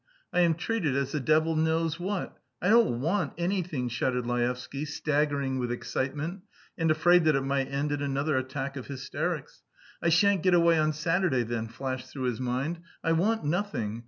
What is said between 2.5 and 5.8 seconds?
I don't want anything," shouted Laevsky, staggering with